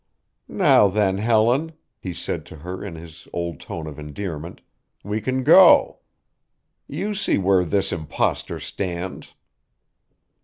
"Now 0.47 0.87
then, 0.87 1.19
Helen," 1.19 1.73
he 1.99 2.11
said 2.11 2.43
to 2.47 2.55
her 2.55 2.83
in 2.83 2.95
his 2.95 3.27
old 3.31 3.59
tone 3.59 3.85
of 3.85 3.99
endearment, 3.99 4.61
"we 5.03 5.21
can 5.21 5.43
go. 5.43 5.99
You 6.87 7.13
see 7.13 7.37
where 7.37 7.63
this 7.65 7.91
impostor 7.91 8.59
stands." 8.59 9.35